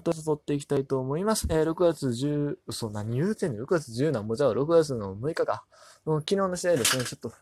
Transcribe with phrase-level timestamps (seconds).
[0.00, 1.46] と撮っていきたいと思います。
[1.50, 3.14] えー、6月10、嘘、何？
[3.14, 5.64] 言うてんの ?6 月10なんぼじゃあ6月の6日か。
[6.04, 7.32] もう昨日の試合ですね、ちょっと、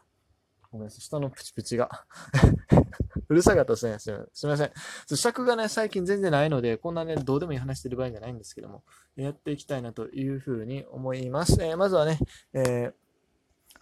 [0.71, 1.91] ごめんなさい、下のプチプチが。
[3.29, 3.99] うるさかったですね。
[3.99, 4.73] すみません。
[5.17, 8.83] 尺がね、最近全然ないので、こんなね、どうでもいい話してる場合じゃないんですけども、
[9.15, 11.57] やっていきたいなというふうに思います。
[11.61, 12.19] えー、まずはね、
[12.53, 12.93] えー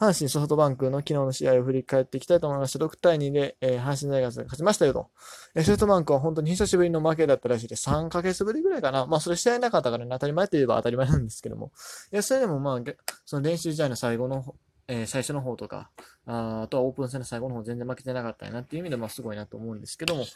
[0.00, 2.78] 阪神ソフトバンクの昨日の試合を振り返っていきたいと思います。
[2.78, 5.08] 6対2で、えー、阪神大学が勝ちましたよと。
[5.56, 7.90] えー、ソフトバンクは本当に久しぶりの負けだったらしいです。
[7.90, 9.06] 3ヶ月ぶりぐらいかな。
[9.06, 11.72] まあ、それ試合なかったからね、当たり前といえば当たり前なんですけども。
[12.12, 12.80] いや、それでもまあ、
[13.26, 14.54] その練習試合の最後の、
[14.86, 15.90] えー、最初の方とか、
[16.26, 20.26] ああとはオープン戦の最後の方全然負けてなかったなっていう意味で、まあ、すごいなと思うんですけども。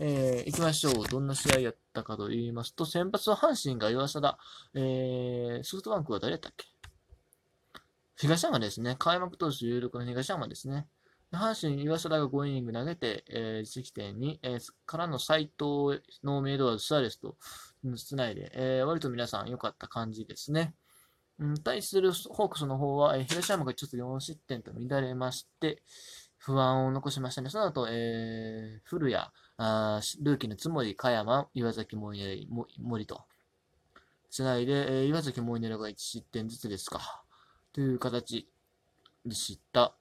[0.00, 1.08] えー、行きましょう。
[1.08, 4.38] どんな試合やったかと言いますと、先発は阪神が岩貞、
[4.74, 6.66] えー、ソフトバンクは誰やったっけ？
[8.20, 8.96] 東山ですね。
[8.98, 10.88] 開幕投手有力の東山ですね。
[11.32, 17.36] 阪神、岩貞が5イニング投げて、えー、実績点に、えー、からの斎藤、ノーメイドワーズ、スアレスと
[17.96, 20.74] つないで、えー、割と皆さん良かった感じですね。
[21.38, 25.80] うん、対するホークスの方は、えー、東山がちょっと4失点と乱れまして、
[26.38, 27.50] 不安を残しましたね。
[27.50, 29.24] その後、えー、古谷、
[29.58, 32.48] あルーキーの津森、香山、岩崎森
[32.80, 33.26] 森と、
[34.28, 37.22] つないで、えー、岩崎森ネが1失点ずつですか。
[37.78, 38.48] という形
[39.24, 39.94] でした。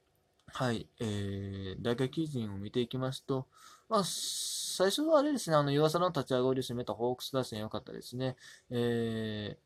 [0.48, 0.88] はい。
[1.00, 3.46] えー、大学基準を見ていきますと、
[3.88, 8.36] まあ、最初はあれですね、あの、岩佐の立ち上がりを攻めたホークス打線良かったですね。
[8.72, 9.60] え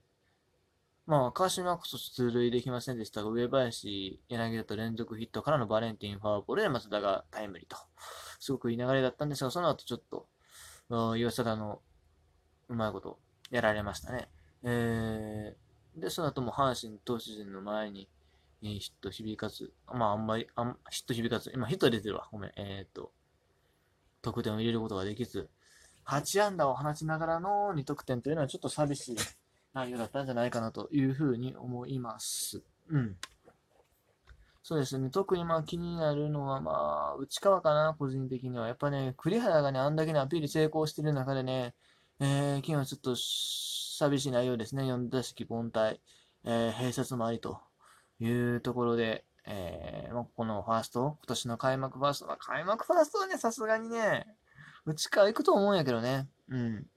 [1.07, 7.77] ー、まあ、川島こそ出塁できませんでしたが、上林、柳田と連続ヒットからのバレンティン、ファーボールで松田がタイムリーと、
[8.41, 10.27] すごくいい流れだったんですが、その後ちょっと、
[11.15, 11.81] 岩佐の
[12.67, 13.19] うまいこと
[13.51, 14.27] やられましたね。
[14.63, 18.07] えー、で、その後も阪神投手陣の前に、
[18.63, 23.11] えー、ヒット響かず、まああんまり、あんヒット響かず、今ヒット出てるわ、ごめん、えー、っと、
[24.21, 25.49] 得点を入れることができず、
[26.05, 29.17] 8安打を放ちながらの2得点というのはちょっと寂しい
[29.73, 32.61] 内容だったんじゃないかなというふうに思います。
[32.89, 33.15] うん。
[34.63, 35.09] そうですね。
[35.09, 38.67] 特にまあ気になるのはまあ、内川かな、個人的には。
[38.67, 41.73] やっぱね、栗原がね、あんだけのアピール成功してる中でね、
[42.19, 43.15] えー、昨日ちょっと、
[44.01, 44.83] 寂しい内容ですね。
[44.83, 45.99] 4打席凡退、
[46.43, 47.59] えー、併殺もありと
[48.19, 54.25] いうところで、えー、このファースト、今年の開幕ファースト、まあ、開幕ファーストはね、さすがにね、
[54.85, 56.27] うちから行くと思うんやけどね。
[56.49, 56.87] うん。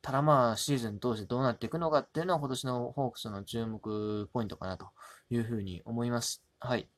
[0.00, 4.88] ただまあ、シーズン通してどうなっていくのかっていうのは今年のホークスの注目ポイントかなと
[5.28, 6.42] いうふうに思います。
[6.58, 6.88] はい。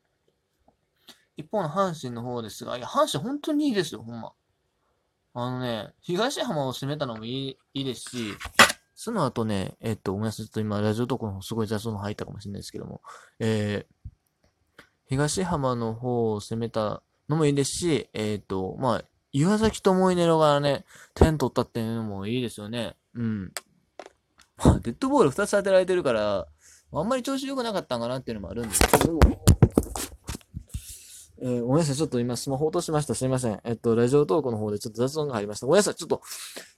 [1.36, 4.32] 一方の阪神の方ですが、いや、阪神本当にいいですよ、ほんま。
[5.34, 8.36] あのね、東浜を攻めたのもいいいいですし、
[8.94, 10.46] その後ね、えっと、ごめんなさい。
[10.46, 13.00] ちょっと今、ラジオトークのすごい雑音入ったかもしれないですけども、
[13.38, 22.96] えー、東浜の方を攻めたのもいいですし、えっ、と、まあ、岩崎とモイネロがね、点取ったっていうのもいいですよね。
[23.14, 23.52] うん。
[24.64, 26.46] まあ、デッドボール2つ当てられてるから、
[26.92, 29.18] あんまり調子良くなかったんかなっていうのもあるんですけど、
[31.44, 31.96] えー、ごめんなさい。
[31.96, 33.16] ちょっと今スマホ落としました。
[33.16, 33.60] すいません。
[33.64, 35.66] えっと、ラジオトークの方でちょっと雑音が入りました。
[35.66, 35.96] ごめんなさい。
[35.96, 36.22] ちょっと、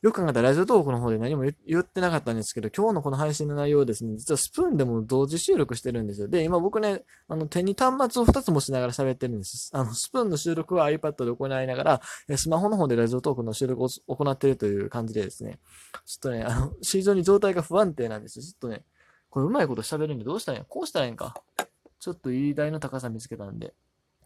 [0.00, 6.28] よく考えたらラジオトークの方で何も言ってなかったんですけど、今日のこの配信の内容はですね、実はスプーンでも同時収録してるんですよ。
[6.28, 9.70] で、今僕ね、あの、手に端末を2つ持ちながら喋ってるんです。
[9.75, 15.58] あの、スプーンの収録は iPad で行いながら、スマホの方でラジオトークの収録を行ってるという感じでですね、
[16.06, 18.42] ちょっとね、あの、 非常に状態が不安定なんですよ。
[18.42, 18.86] ちょっとね、
[19.28, 21.34] これうまいこと喋るんでどうしたらいいんこうしたらいいんか。
[21.98, 23.75] ちょっといい台の高さ見つけたんで。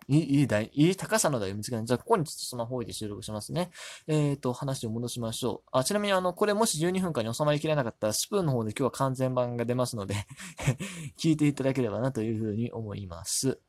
[0.08, 3.70] いい、いい台、いい高さの台を見つけたじゃあ、ここにちょっとスマホ置いて収録しますね。
[4.06, 5.68] えっ、ー、と、話を戻しましょう。
[5.70, 10.14] あ、ちなみにあの、これもし12分間に収まりきれなかったら、スプーンの方で今日は完全版が出ますので
[11.18, 13.60] 聞いていただければなというふうに思います。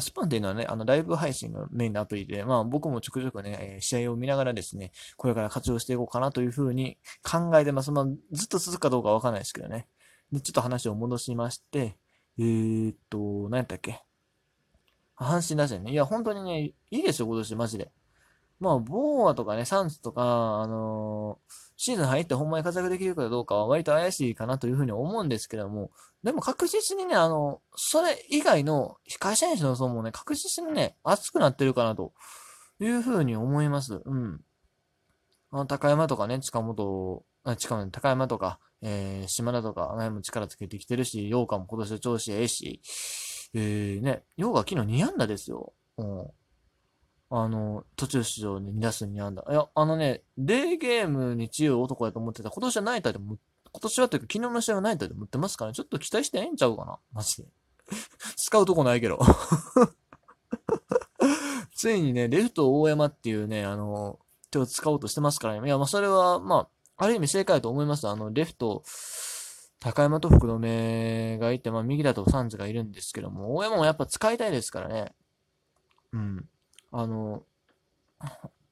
[0.00, 7.92] スプーンっていうのはね、あの、ライブ配信がメインのアプリで、まあ僕もちょくちょくね、試合を見ながらですね、これから活用していこうかなというふうに考えてます。
[7.92, 9.86] まあ、ずっと続くかどうかわかんないですけどね。
[10.32, 11.98] で、ちょっと話を戻しまして、
[12.38, 14.02] えー、っと、何やったっけ？
[15.22, 15.92] 阪神打線ね。
[15.92, 17.90] いや、本当にね、いいですよ、今年、マジで。
[18.60, 20.22] まあ、ボーアとかね、サンズとか、
[20.62, 25.90] あのー、シーズン入ってほんまに活躍できるかどうかは割と怪しいかなというふうに思うんですけども、
[26.22, 32.12] でも確実にね、あの、それ以外の控え選手の層もね、確実にね、熱くなってるかなと
[32.78, 34.00] いうふうに思います。
[34.04, 34.40] うん。
[35.50, 42.80] あ、高山とかね、近本、あ、近本、高山とか、えー、島田とか、あの辺も力つけてきてるし、洋館も今年調子ええし、
[43.54, 45.72] えー、ね、ヨガ昨日2安打ですよ。
[45.98, 46.30] うん。
[47.34, 49.44] あの、途中出場に2打数2安打。
[49.50, 52.50] いや、あのね、デーゲームに強い男やと思ってた。
[52.50, 53.38] 今年はナイターでも、
[53.72, 55.74] 今年はというか昨日の試合はナイターで持ってますからね。
[55.74, 57.48] ちょっと期待してええんちゃうかなマジで。
[58.36, 59.18] 使うとこないけど。
[61.74, 64.18] ついにね、レフト大山っていうね、あの、
[64.50, 65.66] 手を使おうとしてますからね。
[65.66, 66.68] いや、まあ、それは、ま
[66.98, 68.06] あ、ある意味正解だと思います。
[68.06, 68.82] あの、レフト、
[69.82, 75.12] 高山と福留がいて、まあ、右だとサンズがいるんですけども、大山もやっぱ使いたいですからね。
[76.12, 76.48] うん。
[76.92, 77.42] あの、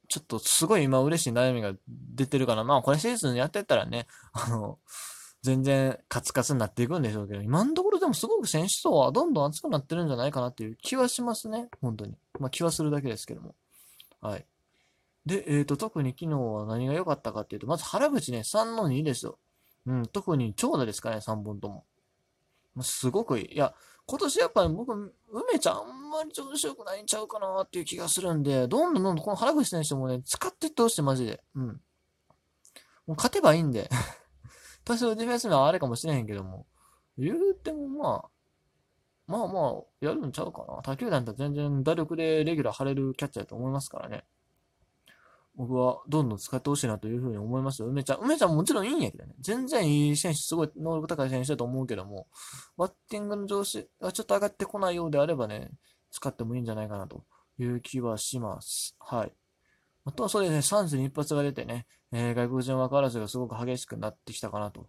[0.09, 4.79] ちょっとすごい今嬉しい悩みが出てるから、まあこれシーズンやってったらね、あの、
[5.43, 11.69] 全然カツカツになっていくんでしょうけど、今のところでもすごく選手層はどんどん熱くなってるんじゃないかなっていう気はしますね。
[11.81, 12.15] 本当に。
[12.39, 13.57] まあ気はするだけですけども。
[14.21, 14.47] はい。
[15.27, 19.39] で、えっ、ー、と、特に昨日は何が良かったかっていうと、まず原口ね、3の2ですよ。
[19.87, 21.85] うん、特に長打ですかね、3本とも。
[22.83, 23.55] すごくいい。
[23.55, 23.75] いや、
[24.07, 31.43] 今年やっぱり僕、梅ちゃんあんまり調子良くないんちゃうかなっていう気がするんで、どんどんどんどんこの原口選手もね、使っていってほしい、マジで。
[31.55, 31.67] うん。
[31.67, 33.89] もう勝てばいいんで。
[34.85, 36.67] 多少ディフェンス面はあれかもしれへんけども、
[37.19, 38.31] 言うてもまあ、
[39.31, 40.83] まあまあ、やるんちゃうかな。
[40.83, 44.25] 他球団と全然打力でレギュラー張れるキャッチャーだと思いますからね。
[45.61, 47.89] 僕はどんどん使ってほしいなというふうに思いますよ。
[47.89, 48.21] 梅ちゃん。
[48.21, 49.35] 梅ちゃんもちろんいいんやけどね。
[49.41, 52.29] 全然いい選手、すごい能力高い選手だと思うけども、
[52.79, 55.71] バッティングの調子がちょっと上がってこないようであればね、
[56.11, 57.25] 使ってもいいんじゃないかなと
[57.59, 58.97] いう気はします。
[59.01, 59.33] はい。
[60.07, 64.89] あとはそうですね、サンズに一発が出てね、えー、外国人枠争いがすごく激しくなってきたかなと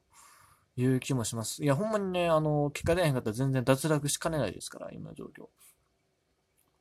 [0.77, 1.65] いう気もします。
[1.65, 5.50] いや、ほんまにね、あの、結果出へんかったら全然脱落しかねないですから、今の状況。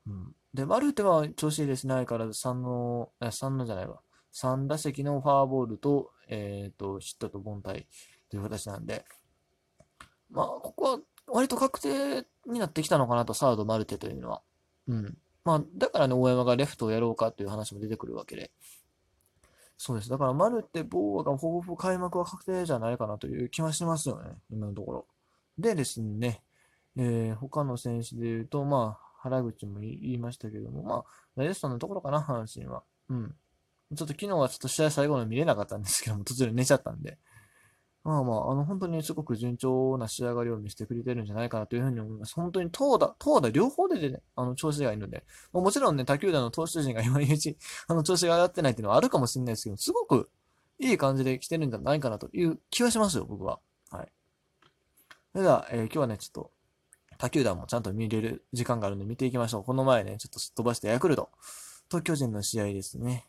[0.07, 0.35] うん。
[0.55, 1.95] で、マルテは調子いいですね。
[1.95, 4.01] 相変わらず3の、3のじゃないわ。
[4.33, 7.87] 3打席のファーボールと、えっ、ー、と、ヒットと凡退
[8.31, 9.05] という形なんで、
[10.31, 14.43] まあ、ここは割と確定になってきたのかなと、サード、マルテというのは。
[14.87, 15.19] うん。
[15.45, 18.51] まあ、だからね、大山がレフトをやろうかという話も出てくるわけで。
[19.77, 20.11] そうです。
[20.11, 24.33] だから、マルテ、ボーがほぼほぼ開幕は確定じゃないかなという気はしますよね。
[24.51, 25.07] 今のところ。
[25.59, 26.43] でですね、
[26.97, 31.05] えー、他の選手で言うと、まあ、原口も言いましたけども、まあ、
[31.37, 32.83] ライストのところかな、阪神は。
[33.09, 33.35] うん。
[33.95, 37.19] ちょっと昨日はちょっと試合最後の見れなかったんですけども、途中で寝ちゃったんで。
[38.03, 42.35] まあまあ、あの、本当にすごく順調な仕上がりを見せてくれてるんじゃないかなというふうに思います。
[42.35, 47.59] 本当に投打、投打両方でね、あの、調子がいいので、ま、もちろんね、他球団の投手陣が今のうち、
[47.89, 50.31] あの、調子が上がってないっていうのはあるかもしれないですけど、すごく
[50.79, 53.61] いい感じで来てるんじゃないかなという気はしますよ、僕は。
[53.91, 54.09] はい。
[55.33, 56.51] それでは、えー、今日はね、ちょっと、
[57.21, 59.65] 他球団もちゃんと見れる時間があるんで見ていきましょう。
[59.65, 61.29] この前ね、ちょっとすっ飛ばしてヤクルト
[61.91, 63.27] と巨人の試合ですね。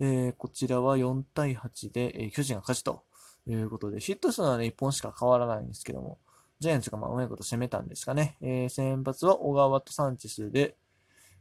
[0.00, 3.04] えー、こちらは4対8で、えー、巨人が勝ちと
[3.46, 6.18] いうことで、ヒット数はね、1本しか変わらないんですけども、
[6.58, 8.38] ジャイアンツがまあうまいこと攻めたんですかね。
[8.40, 10.76] えー、先発は小川とサンチスで、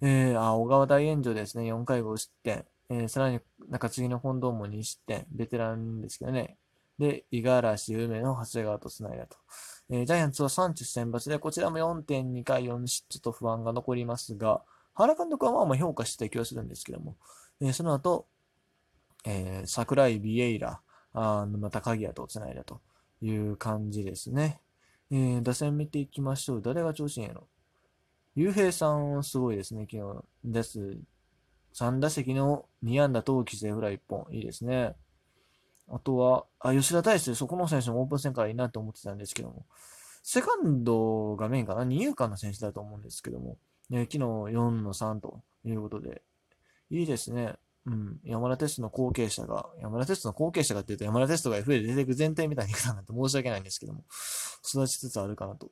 [0.01, 1.71] えー、あ、小川大炎上ですね。
[1.71, 2.65] 4回5失点。
[2.89, 3.39] えー、さらに
[3.69, 5.25] 中継ぎの本堂も2失点。
[5.31, 6.57] ベテランですけどね。
[6.99, 9.37] で、五十嵐、梅野、長谷川と繋いだと。
[9.93, 14.63] えー、ジャイアンツは3チ選抜で、こちらも4.2回4失と不安が残りますが、
[14.95, 17.15] 原監督はまあまあ評価してた気はするんですけども、
[17.61, 18.25] えー、その後、
[19.23, 20.81] えー、桜井ビエイラ、
[21.13, 22.81] あ沼田鍵谷と繋いだと
[23.21, 24.61] いう感じですね。
[25.11, 26.61] えー、打線見ていきましょう。
[26.63, 27.43] 誰が調子いいの？
[28.33, 30.23] ゆうへいさんすごいですね、昨日。
[30.43, 30.97] です。
[31.75, 34.25] 3打席の2安打と犠牲フライ1本。
[34.31, 34.95] いいですね。
[35.89, 39.65] あとは、あ、吉田大輔、そこの選手もオープン戦からいいなと思ってたんですけども、
[40.23, 43.57] セカンドがメインかな、二遊間の選手だと思うんですけども、
[43.89, 46.21] ね、昨日4の3ということで、
[46.89, 47.55] いいですね。
[47.85, 48.19] うん。
[48.23, 54.05] 山田テストの後継者が、山田テストの後継者がって言うと山田テストが FA で出ていく前提みたいに言ったなんて申し訳ないんですけども、
[54.65, 55.69] 育ちつつあるかなと。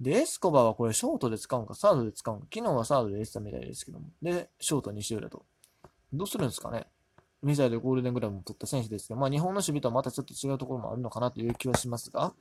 [0.00, 5.44] で、エスコバはこれショートで使うんか、サードで使うんか、昨日はサードで出てたみたいですけども、で、ショート西浦と。
[6.14, 6.86] どうするんですかね？
[7.42, 12.34] メジャーでゴールデングラブも取った選手ですけど、まあ日本の守備とはまたちょっと違うところもあるのかなという気はしますが、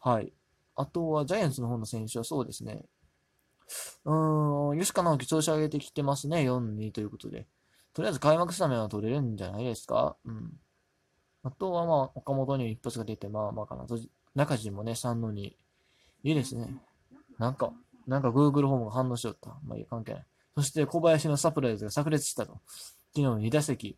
[0.00, 0.32] はい。
[0.74, 2.84] あとはジャイアンツの方の選手はそうですね。
[4.04, 7.46] うーん、吉川直樹調子上げてきてますね、4-2ということで。
[7.92, 10.16] とりあえず開幕スタメンは取れるんじゃないですか？
[10.24, 10.52] うん。
[11.42, 13.86] あとはまあ、岡本に一発が出て、まあまあかな。
[14.34, 15.44] 中地もね、3の2。
[15.44, 15.56] い
[16.24, 16.74] いですね。
[17.38, 17.72] なんか、
[18.06, 19.50] なんか Google ホームが反応しよった。
[19.66, 20.26] まあいい関係ない。
[20.56, 22.60] そして小林のサプライズが炸裂したと。
[23.14, 23.96] 昨日2打席、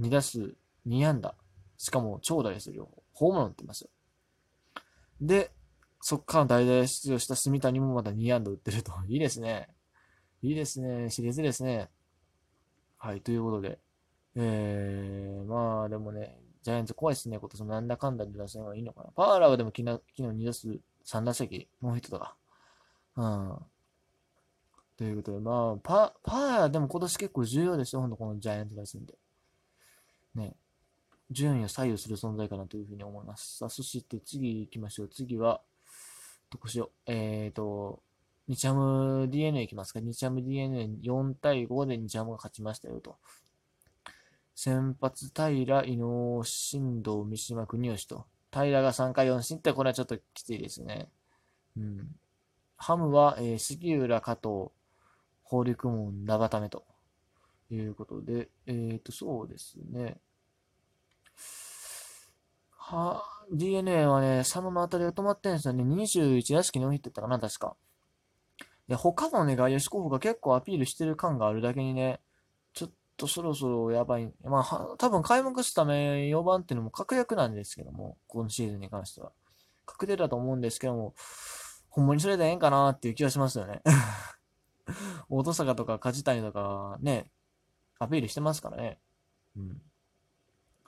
[0.00, 0.54] 2打数
[0.86, 1.34] 2安打。
[1.76, 2.88] しかも長打ですよ。
[3.12, 3.90] ホームラン打ってますよ。
[5.20, 5.52] で、
[6.00, 8.92] そっから代打出場した住谷もまだ2安打打ってると。
[9.08, 9.68] いいですね。
[10.42, 11.10] いいですね。
[11.10, 11.90] シリーズですね。
[12.96, 13.78] はい、ということで。
[14.34, 17.38] えー、まあでもね、ジャイアンツ怖いですね。
[17.38, 19.10] 今年もなんだかんだで出せはいいのかな。
[19.12, 22.36] パーラーはでも昨日昨日2打数3打席、ノーヒットとか。
[23.16, 23.58] うん。
[24.96, 28.00] ということで、まあ、パ、パーでも今年結構重要ですよ。
[28.02, 29.16] ほんとこのジャイアンツ打線で。
[30.38, 30.54] ね。
[31.30, 33.58] 順位を左右する存在かなというふうに思います。
[33.58, 35.08] さあ、そして次行きましょう。
[35.08, 35.60] 次は、
[36.50, 36.90] どこしよう。
[37.06, 38.02] えーと、
[38.48, 40.00] 日ハム DNA 行きますか。
[40.00, 43.16] 日ハム DNA4 対5で日ハムが勝ちましたよと。
[44.54, 48.24] 先発、平、伊能、新藤、三島、国吉と。
[48.50, 51.10] 平が3回4失点、これはちょっときついですね。
[51.76, 52.08] うん。
[52.76, 54.70] ハムは、えー、杉浦、加藤、
[55.42, 56.84] 法陸門、長ためと
[57.70, 60.16] いうことで、えっ、ー、と、そうですね。
[62.76, 65.84] は、DNA はね、佐野の当たりが止まってんですよね。
[65.84, 67.76] 21打席ノーヒットったかな、確か。
[68.88, 72.20] で、他のね、外野手候補が結構アピールしてる感があるだけにね、
[72.72, 74.32] ちょっとそろそろやばい。
[74.42, 79.32] まあ、多分開幕すため4番っていうのも確約なんですけども、今シーズンに関しては。
[79.84, 81.14] 確定だと思うんですけども、
[81.88, 83.82] ほんまにそれでええんかなっていう気がしますよね。
[85.28, 87.30] 大戸坂とか梶谷とかね、
[87.98, 89.00] アピールしてますからね。
[89.56, 89.82] うん。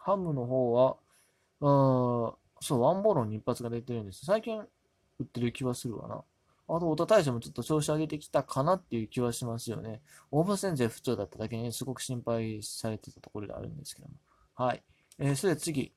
[0.00, 0.96] ハムの方は、
[1.60, 4.24] うん、そう、ワンボールの一発が出てるんです。
[4.24, 6.22] 最近打ってる気はするわな。
[6.68, 10.00] あと、太田大将もちょっと調子上げてきたかなっていう気はしますよね。
[10.30, 14.14] オープン戦勢不調だっただけにすごく心配されてたところであるんですけども。
[14.54, 14.82] はい。
[15.18, 15.92] えー、それで次。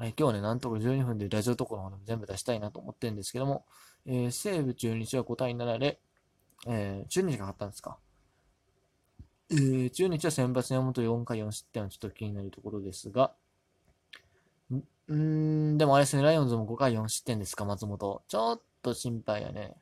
[0.00, 3.64] えー、今日ね、なんとか12分でラジオとこの方も全部出したいなと思ってるんですけども、
[4.04, 6.00] えー、西武中日は5対7で、
[6.66, 7.98] えー、中日が勝ったんですか。
[9.56, 13.32] えー、中日は先発山本4回4失点はちょっと気になるところですが、
[15.08, 18.22] んん、でもあれですね、ライオンズも5回4失点ですか、松本。
[18.26, 19.74] ちょっと心配やね。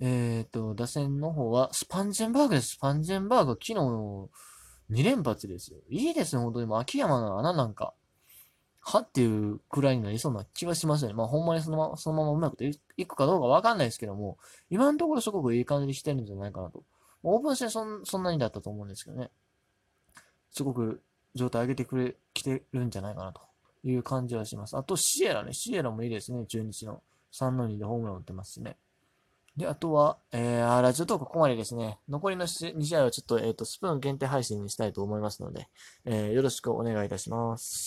[0.00, 2.68] えっ、ー、と、打線の方は、スパンジェンバーグです。
[2.68, 3.74] スパンジェンバーグ、昨日、
[5.02, 5.78] 2連発ですよ。
[5.90, 6.66] いいですね、本当に。
[6.66, 7.92] もう秋山の穴なんか、
[8.80, 11.14] はっていうくらいになりそうな気はしますよね。
[11.14, 12.64] まあ、ほんまにそのまま、そのままうまく
[12.96, 14.38] いくかどうかわかんないですけども、
[14.70, 16.82] 今のところすごくいい感じにしてるんじゃないかなと。
[17.22, 19.30] オープン戦そんそんなにだったと思うんですけどね。
[20.50, 21.02] すごく
[21.34, 23.40] 状態上げてくれ、来てるんじゃないかなと
[23.84, 24.76] いう感じはします。
[24.76, 25.52] あと、シエラね。
[25.52, 27.02] シエラもいいですね、中日の。
[27.32, 28.76] 3の2でホームラン打ってますしね。
[29.56, 31.98] で、あとは、えー、ラジオトークここまでですね。
[32.08, 35.68] 残りの2試合はちょっと、えっ、ー、と、スプーン限定配信にしたいと思いますので、
[36.04, 37.78] えー、よろしくお願いいたします。